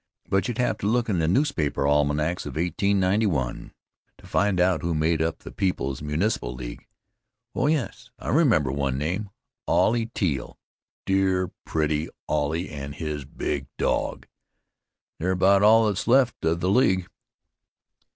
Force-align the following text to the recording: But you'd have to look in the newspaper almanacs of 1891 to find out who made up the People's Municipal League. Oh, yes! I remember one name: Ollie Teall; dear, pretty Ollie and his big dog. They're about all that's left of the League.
But 0.27 0.47
you'd 0.47 0.57
have 0.57 0.79
to 0.79 0.87
look 0.87 1.09
in 1.09 1.19
the 1.19 1.27
newspaper 1.27 1.85
almanacs 1.87 2.47
of 2.47 2.55
1891 2.55 3.71
to 4.17 4.25
find 4.25 4.59
out 4.59 4.81
who 4.81 4.95
made 4.95 5.21
up 5.21 5.37
the 5.37 5.51
People's 5.51 6.01
Municipal 6.01 6.55
League. 6.55 6.87
Oh, 7.53 7.67
yes! 7.67 8.09
I 8.17 8.29
remember 8.29 8.71
one 8.71 8.97
name: 8.97 9.29
Ollie 9.67 10.07
Teall; 10.07 10.57
dear, 11.05 11.51
pretty 11.65 12.09
Ollie 12.27 12.69
and 12.71 12.95
his 12.95 13.25
big 13.25 13.67
dog. 13.77 14.25
They're 15.19 15.29
about 15.29 15.61
all 15.61 15.85
that's 15.85 16.07
left 16.07 16.45
of 16.45 16.61
the 16.61 16.71
League. 16.71 17.07